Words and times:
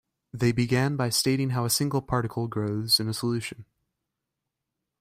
They 0.33 0.51
began 0.51 0.95
by 0.95 1.09
stating 1.11 1.51
how 1.51 1.63
a 1.63 1.69
single 1.69 2.01
particle 2.01 2.47
grows 2.47 2.99
in 2.99 3.07
a 3.07 3.13
solution. 3.13 3.65